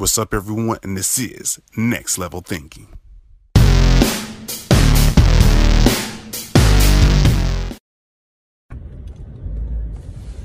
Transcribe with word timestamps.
What's 0.00 0.16
up, 0.16 0.32
everyone? 0.32 0.78
And 0.82 0.96
this 0.96 1.18
is 1.18 1.60
Next 1.76 2.16
Level 2.16 2.40
Thinking. 2.40 2.88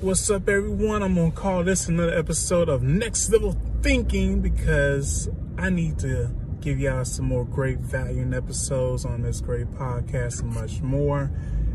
What's 0.02 0.30
up, 0.30 0.50
everyone? 0.50 1.02
I'm 1.02 1.16
gonna 1.16 1.32
call 1.32 1.64
this 1.64 1.88
another 1.88 2.14
episode 2.14 2.68
of 2.68 2.84
Next 2.84 3.32
Level 3.32 3.56
Thinking 3.82 4.42
because 4.42 5.30
I 5.58 5.70
need 5.70 6.00
to 6.00 6.36
give 6.60 6.78
y'all 6.78 7.06
some 7.06 7.24
more 7.24 7.46
great 7.46 7.80
value 7.80 8.24
and 8.24 8.36
episodes 8.36 9.06
on 9.06 9.22
this 9.22 9.40
great 9.40 9.68
podcast 9.68 10.42
and 10.42 10.54
much 10.54 10.82
more. 10.82 11.32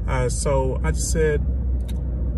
Uh, 0.06 0.28
so 0.28 0.78
I 0.84 0.90
just 0.90 1.12
said 1.12 1.40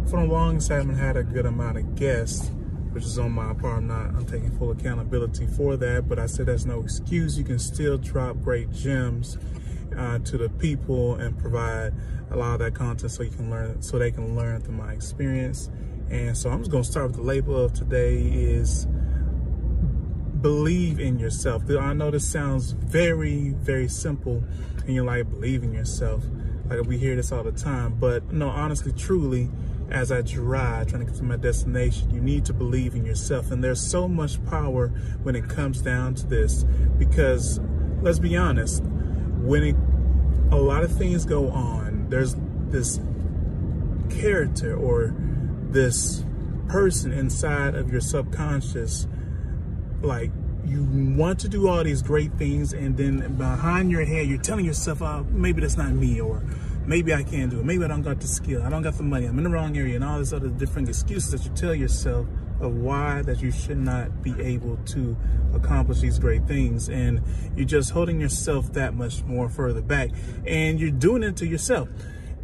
for 0.08 0.20
the 0.20 0.26
longest 0.32 0.70
I 0.70 0.76
haven't 0.76 0.98
had 0.98 1.16
a 1.16 1.24
good 1.24 1.46
amount 1.46 1.78
of 1.78 1.96
guests, 1.96 2.52
which 2.92 3.04
is 3.04 3.18
on 3.18 3.32
my 3.32 3.54
part. 3.54 3.78
I'm 3.78 3.88
not 3.88 4.06
I'm 4.14 4.26
taking 4.26 4.50
full 4.58 4.70
accountability 4.70 5.46
for 5.46 5.76
that, 5.76 6.08
but 6.08 6.18
I 6.18 6.26
said 6.26 6.46
that's 6.46 6.64
no 6.64 6.80
excuse. 6.82 7.38
You 7.38 7.44
can 7.44 7.58
still 7.58 7.98
drop 7.98 8.40
great 8.40 8.70
gems 8.70 9.38
uh, 9.96 10.18
to 10.20 10.38
the 10.38 10.48
people 10.48 11.14
and 11.16 11.38
provide 11.38 11.92
a 12.30 12.36
lot 12.36 12.54
of 12.54 12.58
that 12.60 12.74
content 12.74 13.10
so 13.12 13.22
you 13.22 13.30
can 13.30 13.50
learn 13.50 13.82
so 13.82 13.98
they 13.98 14.10
can 14.10 14.36
learn 14.36 14.60
through 14.60 14.74
my 14.74 14.92
experience. 14.92 15.70
And 16.10 16.36
so 16.36 16.50
I'm 16.50 16.58
just 16.58 16.70
gonna 16.70 16.84
start 16.84 17.06
with 17.08 17.16
the 17.16 17.22
label 17.22 17.56
of 17.56 17.72
today 17.72 18.18
is 18.18 18.86
believe 20.42 20.98
in 20.98 21.18
yourself. 21.18 21.62
I 21.70 21.92
know 21.92 22.10
this 22.10 22.28
sounds 22.28 22.72
very, 22.72 23.50
very 23.50 23.88
simple 23.88 24.42
and 24.84 24.94
you're 24.94 25.04
like, 25.04 25.30
believe 25.30 25.62
in 25.62 25.72
yourself. 25.72 26.24
Like 26.78 26.86
we 26.86 26.98
hear 26.98 27.16
this 27.16 27.32
all 27.32 27.42
the 27.42 27.52
time, 27.52 27.96
but 27.98 28.32
no, 28.32 28.48
honestly, 28.48 28.92
truly, 28.92 29.50
as 29.90 30.10
I 30.10 30.22
drive, 30.22 30.88
trying 30.88 31.04
to 31.04 31.12
get 31.12 31.18
to 31.18 31.24
my 31.24 31.36
destination, 31.36 32.10
you 32.10 32.20
need 32.20 32.44
to 32.46 32.54
believe 32.54 32.94
in 32.94 33.04
yourself. 33.04 33.50
And 33.50 33.62
there's 33.62 33.80
so 33.80 34.08
much 34.08 34.42
power 34.46 34.88
when 35.22 35.36
it 35.36 35.48
comes 35.48 35.82
down 35.82 36.14
to 36.14 36.26
this, 36.26 36.64
because 36.98 37.60
let's 38.00 38.18
be 38.18 38.36
honest, 38.36 38.82
when 38.84 39.62
it, 39.62 39.76
a 40.50 40.56
lot 40.56 40.82
of 40.82 40.96
things 40.96 41.24
go 41.24 41.50
on, 41.50 42.08
there's 42.08 42.36
this 42.68 43.00
character 44.08 44.74
or 44.74 45.14
this 45.70 46.24
person 46.68 47.12
inside 47.12 47.74
of 47.74 47.90
your 47.90 48.00
subconscious 48.00 49.06
like 50.00 50.30
you 50.64 50.84
want 51.16 51.38
to 51.40 51.48
do 51.48 51.68
all 51.68 51.82
these 51.82 52.02
great 52.02 52.32
things 52.34 52.72
and 52.72 52.96
then 52.96 53.36
behind 53.36 53.90
your 53.90 54.04
head 54.04 54.26
you're 54.26 54.38
telling 54.38 54.64
yourself 54.64 55.02
oh 55.02 55.26
maybe 55.30 55.60
that's 55.60 55.76
not 55.76 55.90
me 55.92 56.20
or 56.20 56.42
maybe 56.86 57.12
i 57.12 57.22
can't 57.22 57.50
do 57.50 57.60
it. 57.60 57.64
Maybe 57.64 57.84
i 57.84 57.88
don't 57.88 58.02
got 58.02 58.20
the 58.20 58.26
skill. 58.26 58.62
I 58.62 58.70
don't 58.70 58.82
got 58.82 58.94
the 58.94 59.02
money. 59.02 59.26
I'm 59.26 59.38
in 59.38 59.44
the 59.44 59.50
wrong 59.50 59.76
area 59.76 59.96
and 59.96 60.04
all 60.04 60.18
these 60.18 60.32
other 60.32 60.48
different 60.48 60.88
excuses 60.88 61.30
that 61.32 61.44
you 61.44 61.50
tell 61.54 61.74
yourself 61.74 62.26
of 62.62 62.76
why 62.76 63.22
that 63.22 63.42
you 63.42 63.50
should 63.50 63.78
not 63.78 64.22
be 64.22 64.40
able 64.40 64.76
to 64.76 65.16
accomplish 65.52 66.00
these 66.00 66.18
great 66.18 66.46
things. 66.46 66.88
And 66.88 67.20
you're 67.56 67.66
just 67.66 67.90
holding 67.90 68.20
yourself 68.20 68.72
that 68.74 68.94
much 68.94 69.22
more 69.24 69.48
further 69.48 69.82
back. 69.82 70.10
And 70.46 70.80
you're 70.80 70.90
doing 70.90 71.22
it 71.22 71.36
to 71.38 71.46
yourself. 71.46 71.88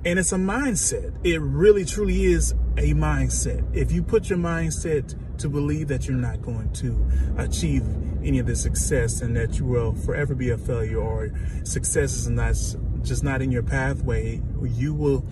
And 0.04 0.18
it's 0.18 0.32
a 0.32 0.36
mindset. 0.36 1.14
It 1.24 1.40
really 1.40 1.84
truly 1.84 2.24
is 2.24 2.52
a 2.76 2.94
mindset. 2.94 3.64
If 3.76 3.92
you 3.92 4.02
put 4.02 4.28
your 4.28 4.38
mindset 4.38 5.14
to 5.38 5.48
believe 5.48 5.88
that 5.88 6.06
you're 6.06 6.16
not 6.16 6.42
going 6.42 6.72
to 6.74 7.06
achieve 7.36 7.84
any 8.24 8.38
of 8.38 8.46
the 8.46 8.56
success 8.56 9.20
and 9.20 9.36
that 9.36 9.58
you 9.58 9.64
will 9.64 9.94
forever 9.94 10.34
be 10.34 10.50
a 10.50 10.58
failure 10.58 10.98
or 10.98 11.30
success 11.64 12.14
is 12.14 12.28
not 12.28 12.54
just 13.02 13.22
not 13.22 13.40
in 13.40 13.50
your 13.50 13.62
pathway, 13.62 14.40
you 14.62 14.92
will 14.92 15.24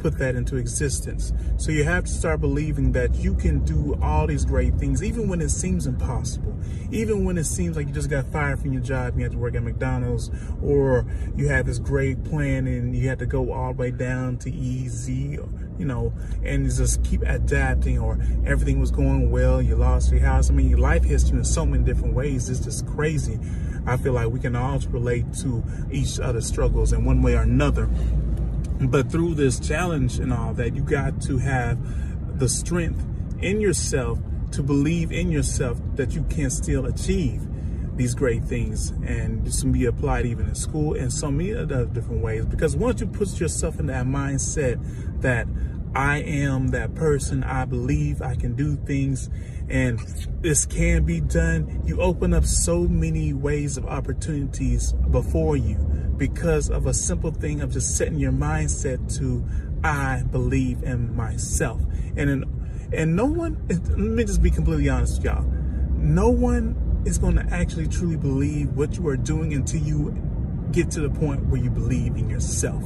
put 0.00 0.18
that 0.18 0.34
into 0.34 0.56
existence. 0.56 1.32
So 1.58 1.70
you 1.70 1.84
have 1.84 2.04
to 2.04 2.10
start 2.10 2.40
believing 2.40 2.92
that 2.92 3.16
you 3.16 3.34
can 3.34 3.64
do 3.64 3.98
all 4.02 4.26
these 4.26 4.44
great 4.44 4.74
things, 4.76 5.02
even 5.02 5.28
when 5.28 5.40
it 5.42 5.50
seems 5.50 5.86
impossible, 5.86 6.58
even 6.90 7.24
when 7.24 7.36
it 7.36 7.44
seems 7.44 7.76
like 7.76 7.86
you 7.86 7.92
just 7.92 8.08
got 8.08 8.26
fired 8.32 8.60
from 8.60 8.72
your 8.72 8.82
job, 8.82 9.08
and 9.08 9.18
you 9.18 9.24
have 9.24 9.32
to 9.32 9.38
work 9.38 9.54
at 9.54 9.62
McDonald's, 9.62 10.30
or 10.62 11.04
you 11.36 11.48
have 11.48 11.66
this 11.66 11.78
great 11.78 12.24
plan 12.24 12.66
and 12.66 12.96
you 12.96 13.08
have 13.08 13.18
to 13.18 13.26
go 13.26 13.52
all 13.52 13.74
the 13.74 13.78
way 13.78 13.90
down 13.90 14.38
to 14.38 14.50
easy, 14.50 15.38
you 15.80 15.86
know, 15.86 16.12
and 16.44 16.70
just 16.70 17.02
keep 17.02 17.22
adapting, 17.22 17.98
or 17.98 18.18
everything 18.46 18.78
was 18.78 18.90
going 18.90 19.30
well, 19.30 19.60
you 19.60 19.74
lost 19.74 20.12
your 20.12 20.20
house. 20.20 20.50
I 20.50 20.52
mean, 20.52 20.76
life 20.76 21.02
hits 21.02 21.30
you 21.30 21.38
in 21.38 21.44
so 21.44 21.66
many 21.66 21.82
different 21.82 22.14
ways. 22.14 22.48
It's 22.48 22.60
just 22.60 22.86
crazy. 22.86 23.38
I 23.86 23.96
feel 23.96 24.12
like 24.12 24.28
we 24.28 24.38
can 24.38 24.54
all 24.54 24.78
relate 24.90 25.32
to 25.40 25.64
each 25.90 26.20
other's 26.20 26.46
struggles 26.46 26.92
in 26.92 27.04
one 27.04 27.22
way 27.22 27.34
or 27.34 27.42
another. 27.42 27.86
But 28.80 29.10
through 29.10 29.34
this 29.34 29.58
challenge 29.58 30.18
and 30.18 30.32
all 30.32 30.54
that, 30.54 30.74
you 30.74 30.82
got 30.82 31.20
to 31.22 31.38
have 31.38 32.38
the 32.38 32.48
strength 32.48 33.04
in 33.40 33.60
yourself 33.60 34.18
to 34.52 34.62
believe 34.62 35.12
in 35.12 35.30
yourself 35.30 35.80
that 35.96 36.12
you 36.12 36.24
can 36.24 36.50
still 36.50 36.86
achieve 36.86 37.46
these 37.96 38.14
great 38.14 38.42
things 38.44 38.90
and 39.04 39.44
this 39.44 39.60
can 39.60 39.72
be 39.72 39.84
applied 39.84 40.24
even 40.24 40.48
in 40.48 40.54
school 40.54 40.94
and 40.94 41.12
so 41.12 41.30
many 41.30 41.54
other 41.54 41.84
different 41.84 42.22
ways 42.22 42.46
because 42.46 42.74
once 42.74 43.00
you 43.00 43.06
put 43.06 43.38
yourself 43.38 43.78
in 43.78 43.86
that 43.86 44.06
mindset 44.06 44.80
that 45.20 45.46
I 45.94 46.18
am 46.18 46.68
that 46.68 46.94
person 46.94 47.42
I 47.42 47.64
believe 47.64 48.22
I 48.22 48.36
can 48.36 48.54
do 48.54 48.76
things 48.76 49.28
and 49.68 49.98
this 50.40 50.66
can 50.66 51.04
be 51.04 51.20
done 51.20 51.82
you 51.84 52.00
open 52.00 52.32
up 52.32 52.44
so 52.44 52.82
many 52.82 53.32
ways 53.32 53.76
of 53.76 53.86
opportunities 53.86 54.92
before 55.10 55.56
you 55.56 55.76
because 56.16 56.70
of 56.70 56.86
a 56.86 56.94
simple 56.94 57.32
thing 57.32 57.60
of 57.60 57.72
just 57.72 57.96
setting 57.96 58.18
your 58.18 58.32
mindset 58.32 59.16
to 59.18 59.44
I 59.82 60.22
believe 60.30 60.82
in 60.82 61.14
myself. 61.16 61.80
And 62.16 62.30
in, 62.30 62.90
and 62.92 63.16
no 63.16 63.24
one, 63.24 63.66
let 63.68 63.98
me 63.98 64.24
just 64.24 64.42
be 64.42 64.50
completely 64.50 64.88
honest 64.88 65.22
y'all. 65.22 65.44
No 65.96 66.28
one 66.28 67.02
is 67.06 67.18
going 67.18 67.36
to 67.36 67.46
actually 67.50 67.88
truly 67.88 68.16
believe 68.16 68.70
what 68.76 68.96
you 68.96 69.06
are 69.08 69.16
doing 69.16 69.54
until 69.54 69.80
you 69.80 70.14
get 70.72 70.90
to 70.92 71.00
the 71.00 71.10
point 71.10 71.46
where 71.46 71.60
you 71.60 71.70
believe 71.70 72.16
in 72.16 72.28
yourself. 72.28 72.82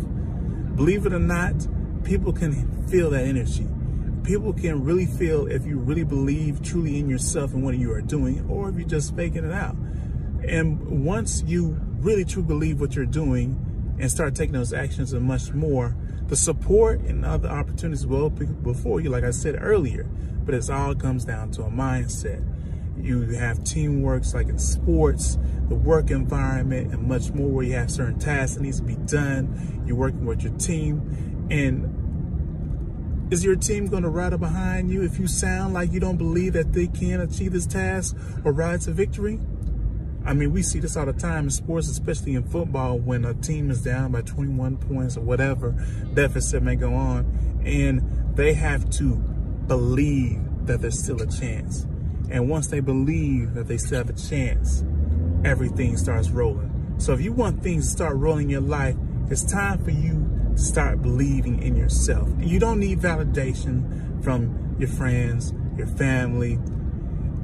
Believe 0.76 1.06
it 1.06 1.12
or 1.12 1.18
not, 1.18 1.54
people 2.04 2.32
can 2.32 2.86
feel 2.88 3.10
that 3.10 3.24
energy. 3.24 3.66
People 4.22 4.52
can 4.52 4.84
really 4.84 5.06
feel 5.06 5.46
if 5.46 5.66
you 5.66 5.78
really 5.78 6.04
believe 6.04 6.62
truly 6.62 6.98
in 6.98 7.08
yourself 7.08 7.52
and 7.52 7.62
what 7.62 7.76
you 7.76 7.92
are 7.92 8.00
doing, 8.00 8.46
or 8.48 8.68
if 8.68 8.76
you're 8.76 8.88
just 8.88 9.14
faking 9.16 9.44
it 9.44 9.52
out. 9.52 9.76
And 10.46 11.04
once 11.04 11.42
you 11.46 11.78
really 11.98 12.24
truly 12.24 12.46
believe 12.46 12.80
what 12.80 12.94
you're 12.94 13.06
doing 13.06 13.96
and 13.98 14.10
start 14.10 14.34
taking 14.34 14.52
those 14.52 14.72
actions 14.72 15.12
and 15.12 15.26
much 15.26 15.52
more, 15.52 15.96
the 16.26 16.36
support 16.36 17.00
and 17.00 17.24
other 17.24 17.48
opportunities 17.48 18.06
will 18.06 18.30
be 18.30 18.46
before 18.46 19.00
you, 19.00 19.10
like 19.10 19.24
I 19.24 19.30
said 19.30 19.56
earlier. 19.60 20.04
But 20.44 20.54
it 20.54 20.68
all 20.70 20.94
comes 20.94 21.24
down 21.24 21.50
to 21.52 21.62
a 21.62 21.70
mindset. 21.70 22.42
You 22.98 23.22
have 23.30 23.60
teamworks 23.60 24.34
like 24.34 24.48
in 24.48 24.58
sports, 24.58 25.38
the 25.68 25.74
work 25.74 26.10
environment, 26.10 26.92
and 26.92 27.08
much 27.08 27.30
more 27.32 27.48
where 27.48 27.64
you 27.64 27.72
have 27.72 27.90
certain 27.90 28.18
tasks 28.18 28.56
that 28.56 28.62
needs 28.62 28.80
to 28.80 28.86
be 28.86 28.96
done. 28.96 29.82
You're 29.86 29.96
working 29.96 30.24
with 30.24 30.42
your 30.42 30.52
team. 30.54 31.33
And 31.50 33.32
is 33.32 33.44
your 33.44 33.56
team 33.56 33.86
going 33.86 34.02
to 34.02 34.08
ride 34.08 34.38
behind 34.38 34.90
you 34.90 35.02
if 35.02 35.18
you 35.18 35.26
sound 35.26 35.74
like 35.74 35.92
you 35.92 36.00
don't 36.00 36.16
believe 36.16 36.52
that 36.52 36.72
they 36.72 36.86
can 36.86 37.20
achieve 37.20 37.52
this 37.52 37.66
task 37.66 38.16
or 38.44 38.52
ride 38.52 38.80
to 38.82 38.92
victory? 38.92 39.40
I 40.26 40.32
mean, 40.32 40.52
we 40.52 40.62
see 40.62 40.78
this 40.78 40.96
all 40.96 41.04
the 41.04 41.12
time 41.12 41.44
in 41.44 41.50
sports, 41.50 41.88
especially 41.88 42.34
in 42.34 42.44
football, 42.44 42.98
when 42.98 43.24
a 43.24 43.34
team 43.34 43.70
is 43.70 43.82
down 43.82 44.12
by 44.12 44.22
21 44.22 44.78
points 44.78 45.16
or 45.18 45.20
whatever 45.20 45.72
deficit 46.14 46.62
may 46.62 46.76
go 46.76 46.94
on, 46.94 47.60
and 47.64 48.34
they 48.34 48.54
have 48.54 48.88
to 48.90 49.16
believe 49.66 50.40
that 50.66 50.80
there's 50.80 51.02
still 51.02 51.20
a 51.20 51.26
chance. 51.26 51.86
And 52.30 52.48
once 52.48 52.68
they 52.68 52.80
believe 52.80 53.52
that 53.54 53.68
they 53.68 53.76
still 53.76 53.98
have 53.98 54.08
a 54.08 54.14
chance, 54.14 54.82
everything 55.44 55.98
starts 55.98 56.30
rolling. 56.30 56.94
So 56.96 57.12
if 57.12 57.20
you 57.20 57.32
want 57.32 57.62
things 57.62 57.84
to 57.86 57.90
start 57.90 58.16
rolling 58.16 58.44
in 58.44 58.50
your 58.50 58.60
life, 58.62 58.96
it's 59.30 59.44
time 59.44 59.84
for 59.84 59.90
you 59.90 60.23
start 60.56 61.02
believing 61.02 61.62
in 61.62 61.76
yourself. 61.76 62.28
You 62.38 62.58
don't 62.58 62.80
need 62.80 63.00
validation 63.00 64.22
from 64.22 64.76
your 64.78 64.88
friends, 64.88 65.52
your 65.76 65.86
family, 65.86 66.58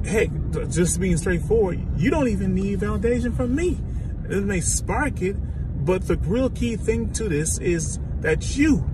heck, 0.04 0.30
just 0.68 1.00
being 1.00 1.16
straightforward, 1.16 1.80
you 1.96 2.10
don't 2.10 2.28
even 2.28 2.54
need 2.54 2.80
validation 2.80 3.36
from 3.36 3.54
me. 3.54 3.78
It 4.28 4.44
may 4.44 4.60
spark 4.60 5.22
it, 5.22 5.36
but 5.84 6.06
the 6.06 6.16
real 6.16 6.50
key 6.50 6.76
thing 6.76 7.12
to 7.14 7.28
this 7.28 7.58
is 7.58 7.98
that 8.20 8.56
you, 8.56 8.84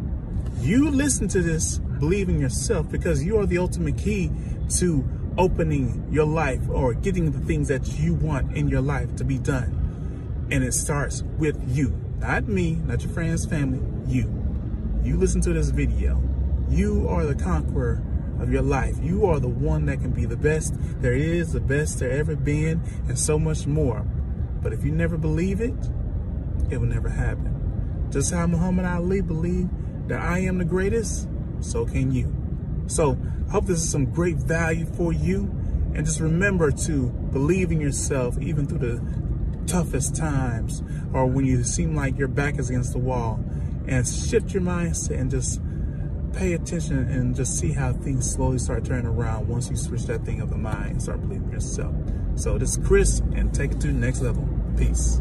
you 0.61 0.91
listen 0.91 1.29
to 1.29 1.43
this, 1.43 1.79
believe 1.79 2.29
in 2.29 2.41
yourself 2.41 2.91
because 2.91 3.25
you 3.25 3.39
are 3.39 3.47
the 3.47 3.59
ultimate 3.59 3.99
key 3.99 4.31
to 4.69 5.05
opening 5.39 6.07
your 6.11 6.25
life 6.25 6.69
or 6.71 6.95
getting 6.95 7.31
the 7.31 7.41
things 7.41 7.69
that 7.69 7.87
you 7.99 8.15
want 8.15 8.57
in 8.57 8.69
your 8.69 8.81
life 8.81 9.15
to 9.17 9.25
be 9.25 9.39
done. 9.39 10.47
And 10.51 10.65
it 10.65 10.73
starts 10.73 11.23
with 11.39 11.61
you, 11.77 11.89
not 12.19 12.49
me, 12.49 12.75
not 12.87 13.03
your 13.03 13.13
friends, 13.13 13.47
family, 13.47 13.81
you. 14.07 14.33
You 15.03 15.17
listen 15.17 15.41
to 15.43 15.53
this 15.53 15.71
video. 15.71 16.23
You 16.69 17.09
are 17.09 17.25
the 17.25 17.35
conqueror 17.35 18.03
of 18.41 18.51
your 18.51 18.63
life. 18.63 18.97
You 19.01 19.27
are 19.27 19.39
the 19.39 19.49
one 19.49 19.87
that 19.87 20.01
can 20.01 20.11
be 20.11 20.25
the 20.25 20.37
best 20.37 20.75
there 21.01 21.15
is, 21.15 21.53
the 21.53 21.61
best 21.61 21.99
there 22.01 22.11
ever 22.11 22.37
been, 22.37 22.83
and 23.09 23.19
so 23.19 23.39
much 23.39 23.67
more. 23.67 24.05
But 24.63 24.73
if 24.73 24.85
you 24.85 24.91
never 24.91 25.17
believe 25.17 25.61
it, 25.61 25.75
it 26.71 26.79
will 26.79 26.89
never 26.89 27.09
happen. 27.09 28.09
Just 28.11 28.33
how 28.33 28.47
Muhammad 28.47 28.85
Ali 28.85 29.21
believed 29.21 29.71
that 30.09 30.21
I 30.21 30.41
am 30.41 30.59
the 30.59 30.65
greatest, 30.65 31.29
so 31.61 31.87
can 31.87 32.13
you. 32.13 32.35
So 32.87 33.19
I 33.49 33.53
hope 33.53 33.67
this 33.67 33.83
is 33.83 33.91
some 33.91 34.07
great 34.07 34.37
value 34.37 34.87
for 34.87 35.13
you. 35.13 35.51
And 35.95 36.05
just 36.05 36.21
remember 36.21 36.71
to 36.71 37.07
believe 37.33 37.73
in 37.73 37.81
yourself 37.81 38.39
even 38.41 38.67
through 38.67 38.79
the 38.79 39.26
toughest 39.67 40.17
times 40.17 40.83
or 41.13 41.27
when 41.27 41.45
you 41.45 41.63
seem 41.65 41.95
like 41.95 42.17
your 42.19 42.29
back 42.29 42.59
is 42.59 42.71
against 42.71 42.93
the 42.93 42.99
wall 42.99 43.43
and 43.87 44.07
shift 44.07 44.53
your 44.53 44.63
mindset 44.63 45.19
and 45.19 45.31
just 45.31 45.61
pay 46.33 46.53
attention 46.53 46.99
and 46.99 47.35
just 47.35 47.59
see 47.59 47.73
how 47.73 47.93
things 47.93 48.31
slowly 48.31 48.59
start 48.59 48.85
turning 48.85 49.07
around 49.07 49.49
once 49.49 49.71
you 49.71 49.77
switch 49.77 50.05
that 50.05 50.25
thing 50.25 50.41
of 50.41 50.51
the 50.51 50.57
mind 50.57 50.91
and 50.91 51.03
start 51.03 51.21
believing 51.21 51.51
yourself. 51.51 51.95
So 52.35 52.59
this 52.59 52.77
is 52.77 52.87
Chris 52.87 53.21
and 53.35 53.53
take 53.55 53.73
it 53.73 53.81
to 53.81 53.87
the 53.87 53.93
next 53.95 54.21
level. 54.21 54.47
Peace. 54.77 55.21